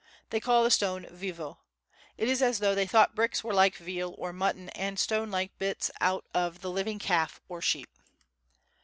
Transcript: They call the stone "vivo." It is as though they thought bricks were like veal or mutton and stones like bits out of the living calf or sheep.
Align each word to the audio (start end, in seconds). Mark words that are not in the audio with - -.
They 0.31 0.39
call 0.39 0.63
the 0.63 0.71
stone 0.71 1.05
"vivo." 1.11 1.59
It 2.17 2.27
is 2.27 2.41
as 2.41 2.57
though 2.57 2.73
they 2.73 2.87
thought 2.87 3.13
bricks 3.13 3.43
were 3.43 3.53
like 3.53 3.75
veal 3.75 4.15
or 4.17 4.33
mutton 4.33 4.69
and 4.69 4.97
stones 4.97 5.31
like 5.31 5.55
bits 5.59 5.91
out 6.01 6.25
of 6.33 6.61
the 6.61 6.71
living 6.71 6.97
calf 6.97 7.39
or 7.47 7.61
sheep. 7.61 7.99